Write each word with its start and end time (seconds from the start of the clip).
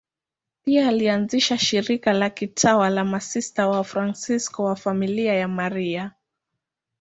Pia 0.63 0.87
alianzisha 0.87 1.57
shirika 1.57 2.13
la 2.13 2.29
kitawa 2.29 2.89
la 2.89 3.05
Masista 3.05 3.67
Wafransisko 3.67 4.63
wa 4.63 4.75
Familia 4.75 5.33
ya 5.33 5.47
Maria. 5.47 6.11